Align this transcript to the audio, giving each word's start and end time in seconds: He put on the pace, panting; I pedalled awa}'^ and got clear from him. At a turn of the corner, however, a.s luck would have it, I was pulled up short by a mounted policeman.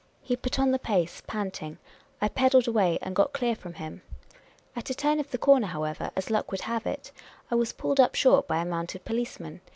He 0.23 0.35
put 0.35 0.57
on 0.57 0.71
the 0.71 0.79
pace, 0.79 1.21
panting; 1.27 1.77
I 2.19 2.27
pedalled 2.27 2.63
awa}'^ 2.63 2.97
and 3.03 3.15
got 3.15 3.33
clear 3.33 3.55
from 3.55 3.75
him. 3.75 4.01
At 4.75 4.89
a 4.89 4.95
turn 4.95 5.19
of 5.19 5.29
the 5.29 5.37
corner, 5.37 5.67
however, 5.67 6.05
a.s 6.15 6.31
luck 6.31 6.49
would 6.51 6.61
have 6.61 6.87
it, 6.87 7.11
I 7.51 7.53
was 7.53 7.71
pulled 7.73 7.99
up 7.99 8.15
short 8.15 8.47
by 8.47 8.57
a 8.57 8.65
mounted 8.65 9.05
policeman. 9.05 9.61